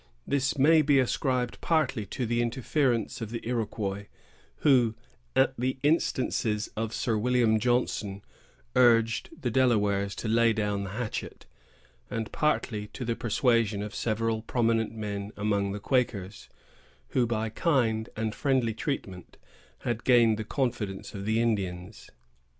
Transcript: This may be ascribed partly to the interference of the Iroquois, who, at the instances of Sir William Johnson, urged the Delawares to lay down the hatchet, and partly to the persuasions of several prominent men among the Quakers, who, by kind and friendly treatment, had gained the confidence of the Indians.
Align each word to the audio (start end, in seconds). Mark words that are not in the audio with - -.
This 0.25 0.57
may 0.57 0.81
be 0.81 0.97
ascribed 0.97 1.61
partly 1.61 2.07
to 2.07 2.25
the 2.25 2.41
interference 2.41 3.21
of 3.21 3.29
the 3.29 3.47
Iroquois, 3.47 4.07
who, 4.61 4.95
at 5.35 5.53
the 5.59 5.77
instances 5.83 6.69
of 6.75 6.91
Sir 6.91 7.19
William 7.19 7.59
Johnson, 7.59 8.23
urged 8.75 9.29
the 9.39 9.51
Delawares 9.51 10.15
to 10.15 10.27
lay 10.27 10.53
down 10.53 10.85
the 10.85 10.89
hatchet, 10.89 11.45
and 12.09 12.31
partly 12.31 12.87
to 12.93 13.05
the 13.05 13.15
persuasions 13.15 13.83
of 13.83 13.93
several 13.93 14.41
prominent 14.41 14.91
men 14.95 15.33
among 15.37 15.71
the 15.71 15.79
Quakers, 15.79 16.49
who, 17.09 17.27
by 17.27 17.49
kind 17.49 18.09
and 18.17 18.33
friendly 18.33 18.73
treatment, 18.73 19.37
had 19.81 20.03
gained 20.03 20.39
the 20.39 20.43
confidence 20.43 21.13
of 21.13 21.25
the 21.25 21.39
Indians. 21.39 22.09